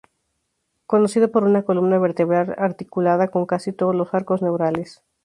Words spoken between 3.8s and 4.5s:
los arcos